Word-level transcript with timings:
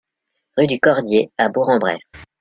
Rue 0.57 0.65
du 0.65 0.79
Cordier 0.79 1.29
à 1.37 1.49
Bourg-en-Bresse 1.49 2.09